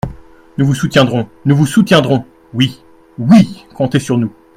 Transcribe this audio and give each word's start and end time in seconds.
»Nous 0.57 0.65
vous 0.65 0.73
soutiendrons! 0.73 1.29
nous 1.45 1.55
vous 1.55 1.67
soutiendrons! 1.67 2.25
»Oui! 2.55 2.81
oui! 3.19 3.67
comptez 3.75 3.99
sur 3.99 4.17
nous. 4.17 4.33